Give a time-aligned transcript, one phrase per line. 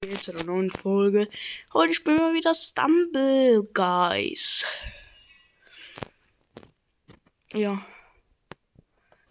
[0.00, 1.28] zu einer neuen Folge.
[1.74, 4.64] Heute spielen wir wieder Stumble Guys.
[7.52, 7.84] Ja.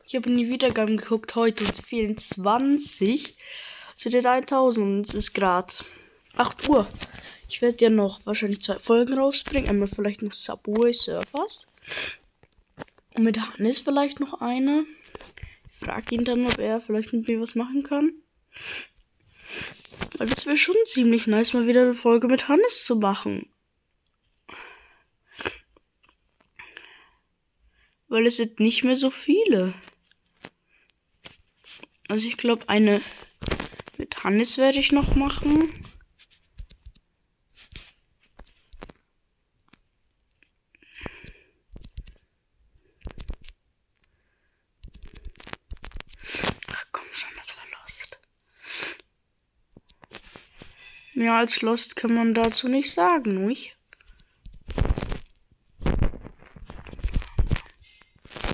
[0.03, 1.35] Ich habe in die Wiedergaben geguckt.
[1.35, 3.38] Heute uns fehlen 20
[3.95, 5.73] zu den 1000 und es ist gerade
[6.35, 6.86] 8 Uhr.
[7.47, 9.70] Ich werde ja noch wahrscheinlich zwei Folgen rausbringen.
[9.70, 11.70] Einmal vielleicht noch Subway Surfers.
[13.15, 14.86] Und mit Hannes vielleicht noch eine.
[15.70, 18.11] Ich frage ihn dann, ob er vielleicht mit mir was machen kann.
[20.18, 23.50] Weil das wäre schon ziemlich nice, mal wieder eine Folge mit Hannes zu machen.
[28.07, 29.73] Weil es sind nicht mehr so viele.
[32.08, 33.02] Also ich glaube, eine
[33.97, 35.84] mit Hannes werde ich noch machen.
[51.17, 53.76] Mehr als Lost kann man dazu nicht sagen, nicht?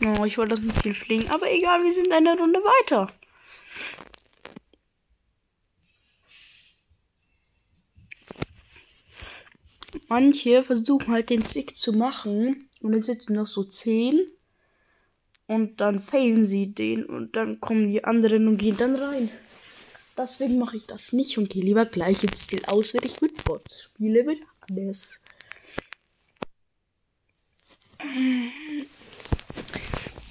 [0.01, 3.11] Oh, ich wollte das mit hier fliegen, aber egal, wir sind eine Runde weiter.
[10.07, 14.25] Manche versuchen halt den Trick zu machen und dann sitzen noch so zehn
[15.47, 19.29] und dann failen sie den und dann kommen die anderen und gehen dann rein.
[20.17, 23.43] Deswegen mache ich das nicht und gehe lieber gleich ins Stil aus, wenn ich mit
[23.43, 25.23] Bot spiele mit Hannes.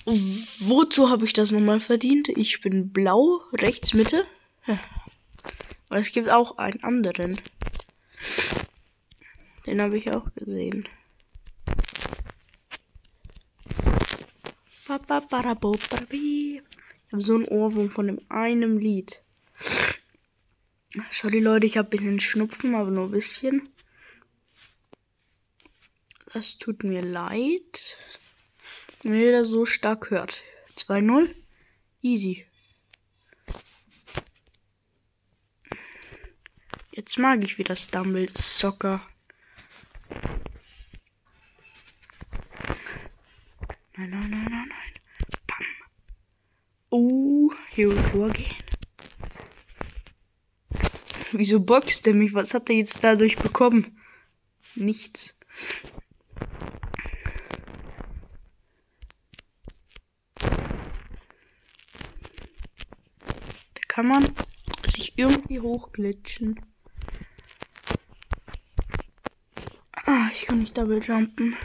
[0.05, 2.29] Wozu habe ich das nochmal verdient?
[2.29, 4.27] Ich bin blau, rechts Mitte.
[5.89, 7.41] Aber es gibt auch einen anderen.
[9.67, 10.89] Den habe ich auch gesehen.
[14.83, 15.05] Ich habe
[17.23, 19.23] so ein Ohrwurm von dem einen Lied.
[21.11, 23.69] Sorry Leute, ich habe ein bisschen Schnupfen, aber nur ein bisschen.
[26.33, 27.97] Das tut mir leid.
[29.03, 30.43] Wenn das so stark hört.
[30.77, 31.35] 2-0.
[32.03, 32.47] Easy.
[36.93, 39.07] Jetzt mag ich wieder Stumble Soccer.
[43.97, 44.93] Nein, nein, nein, nein, nein.
[45.47, 45.67] Bam.
[46.91, 48.62] Oh, here we go again.
[51.35, 52.35] Wieso boxt er mich?
[52.35, 53.99] Was hat er jetzt dadurch bekommen?
[54.75, 55.39] Nichts.
[63.75, 64.35] Da kann man
[64.87, 66.61] sich irgendwie hochglitschen.
[70.05, 71.57] Ah, ich kann nicht double jumpen.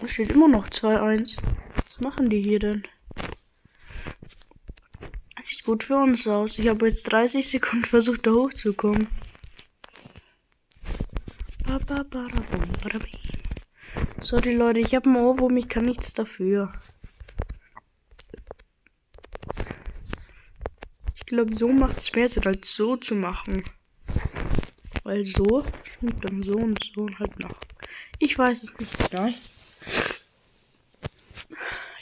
[0.00, 1.38] Es steht immer noch 2-1
[2.00, 2.84] machen die hier denn?
[5.48, 6.58] Sieht gut für uns aus.
[6.58, 9.08] Ich habe jetzt 30 Sekunden versucht, da hochzukommen.
[14.20, 16.72] Sorry, Leute, ich habe ein Ohrwurm, ich kann nichts dafür.
[21.16, 23.64] Ich glaube, so macht es mehr Sinn, als so zu machen.
[25.02, 27.56] Weil so stimmt dann so und so halt noch.
[28.18, 29.12] Ich weiß es nicht.
[29.14, 29.54] Nice.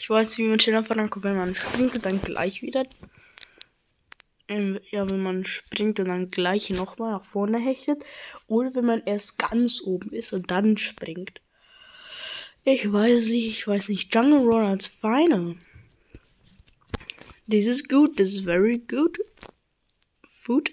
[0.07, 2.87] Ich weiß, wie man schneller vorankommt, wenn man springt und dann gleich wieder.
[4.47, 8.05] Ähm, ja, wenn man springt und dann gleich nochmal nach vorne hechtet.
[8.47, 11.41] Oder wenn man erst ganz oben ist und dann springt.
[12.63, 14.15] Ich weiß nicht, ich weiß nicht.
[14.15, 15.57] Jungle Run als Final.
[17.51, 19.19] This is good, this is very good.
[20.29, 20.71] Food.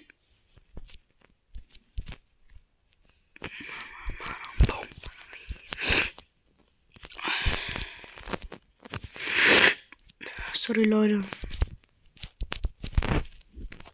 [10.66, 11.22] Sorry, Leute.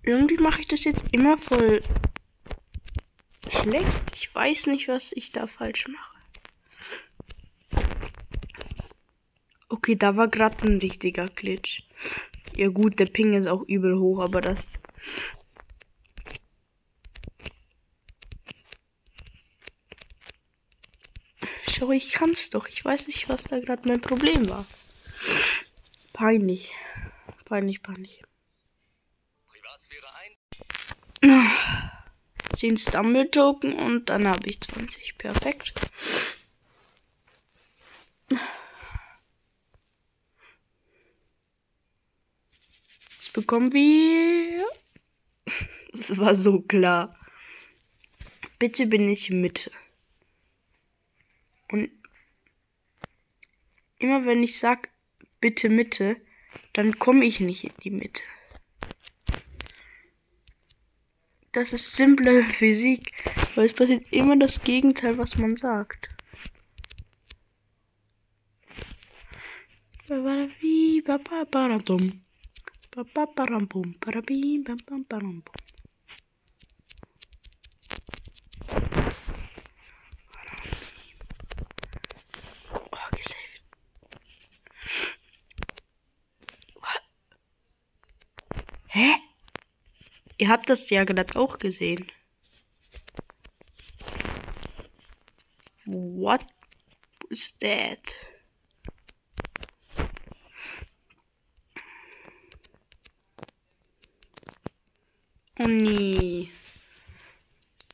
[0.04, 1.82] Irgendwie mache ich das jetzt immer voll
[3.48, 4.04] schlecht.
[4.14, 6.16] Ich weiß nicht, was ich da falsch mache.
[9.68, 11.88] Okay, da war gerade ein richtiger Glitch.
[12.54, 14.74] Ja gut, der Ping ist auch übel hoch, aber das...
[21.68, 22.68] Schau, ich kann's doch.
[22.68, 24.66] Ich weiß nicht, was da gerade mein Problem war.
[26.20, 26.74] Peinlich.
[27.46, 28.22] Peinlich, peinlich.
[29.46, 30.06] Privatsphäre
[31.22, 31.50] ein.
[32.56, 35.16] 10 Stumble Token und dann habe ich 20.
[35.16, 35.72] Perfekt.
[43.12, 44.66] Jetzt bekommen wir.
[45.92, 47.18] Das war so klar.
[48.58, 49.72] Bitte bin ich Mitte.
[51.72, 51.90] Und
[53.98, 54.90] immer wenn ich sag,
[55.40, 56.16] bitte Mitte,
[56.72, 58.22] dann komme ich nicht in die Mitte.
[61.52, 63.12] Das ist simple Physik,
[63.54, 66.08] weil es passiert immer das Gegenteil, was man sagt.
[88.92, 89.20] Hä?
[90.36, 92.10] Ihr habt das ja gerade auch gesehen.
[95.86, 96.44] What
[97.28, 98.00] is that?
[105.60, 106.50] Oh nee.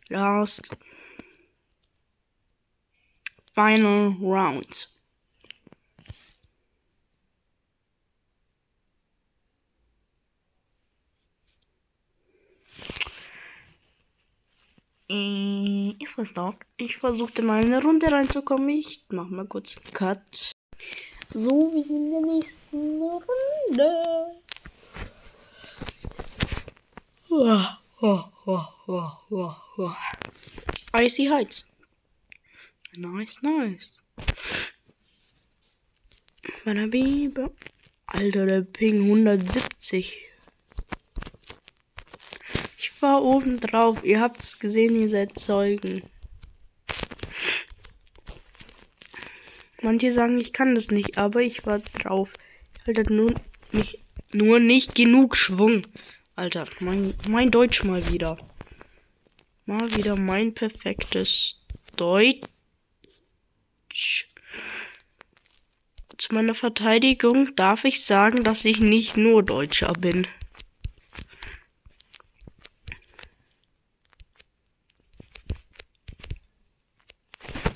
[0.09, 0.67] Last
[3.55, 4.96] final round.
[15.99, 16.57] Ist was dort?
[16.77, 18.69] Ich versuchte mal in eine Runde reinzukommen.
[18.71, 20.53] Ich mach mal kurz einen Cut.
[21.33, 24.37] So wie in der nächsten Runde.
[30.95, 31.65] Icy Heights.
[32.97, 34.03] Nice, nice.
[38.07, 40.19] Alter, der Ping 170
[43.07, 44.05] war oben drauf.
[44.05, 46.03] Ihr habt es gesehen, ihr seid Zeugen.
[49.81, 52.35] Manche sagen, ich kann das nicht, aber ich war drauf.
[52.81, 53.33] Ich hatte nur
[53.71, 54.01] nicht,
[54.33, 55.83] nur nicht genug Schwung.
[56.35, 58.37] Alter, mein, mein Deutsch mal wieder.
[59.67, 61.61] Mal wieder mein perfektes
[61.97, 62.43] Deutsch.
[66.19, 70.27] Zu meiner Verteidigung darf ich sagen, dass ich nicht nur Deutscher bin.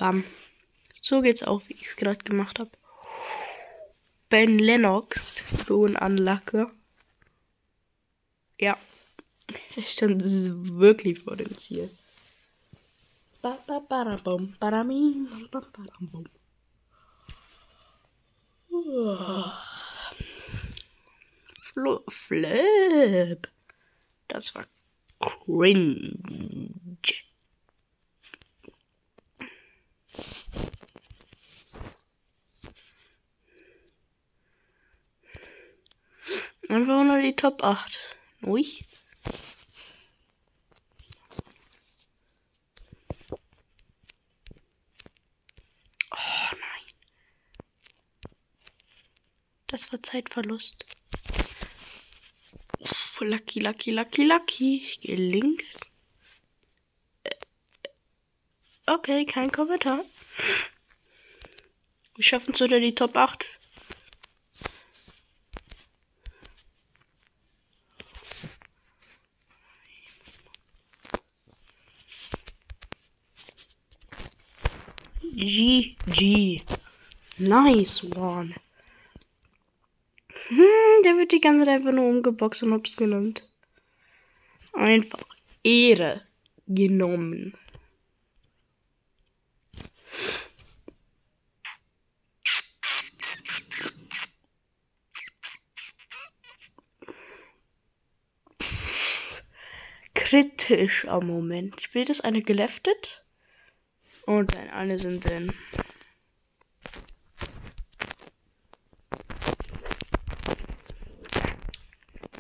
[0.00, 0.24] Bam.
[1.02, 2.70] So geht's auf, wie ich es gerade gemacht habe.
[4.30, 6.70] Ben Lennox, so ein Anlacker.
[8.58, 8.78] Ja.
[9.76, 11.90] Er stand wirklich vor dem Ziel.
[22.08, 23.48] Flip.
[24.28, 24.66] Das war
[25.18, 26.69] cringe.
[36.70, 37.98] Einfach nur die Top 8.
[38.46, 38.84] Ruhig.
[46.12, 46.84] Oh nein.
[49.66, 50.86] Das war Zeitverlust.
[52.78, 54.76] Uff, lucky, lucky, lucky, lucky.
[54.84, 55.80] Ich gehe links.
[57.24, 57.34] Äh,
[58.86, 60.04] okay, kein Kommentar.
[62.14, 63.59] Wir schaffen es unter die Top 8.
[75.32, 76.62] GG.
[77.38, 78.54] Nice one.
[80.48, 83.48] Hm, der wird die ganze Zeit einfach nur umgeboxt und hab's genannt.
[84.72, 85.20] Einfach
[85.62, 86.22] Ehre
[86.66, 87.54] genommen.
[100.14, 101.94] Kritisch am Moment.
[101.94, 103.24] Will das eine geleftet.
[104.30, 105.52] Und dann alle sind drin.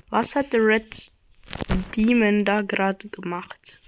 [0.08, 1.10] Was hat der Red
[1.96, 3.80] Demon da gerade gemacht?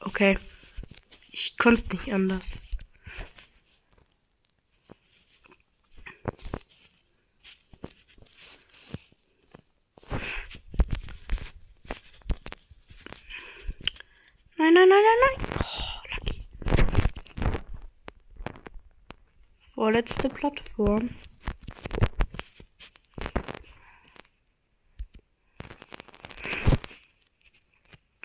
[0.00, 0.36] Okay.
[1.30, 2.58] Ich konnte nicht anders.
[14.60, 15.48] Nein, nein, nein, nein, nein.
[15.58, 16.46] Oh, lucky.
[19.58, 21.08] Vorletzte Plattform.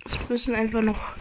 [0.04, 1.16] Es müssen einfach noch.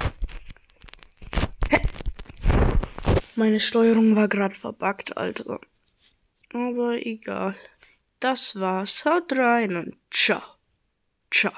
[3.36, 5.60] Meine Steuerung war gerade verbuggt, Alter.
[6.52, 7.54] Aber egal.
[8.18, 9.04] Das war's.
[9.04, 10.42] Haut rein und ciao.
[11.30, 11.52] Ciao.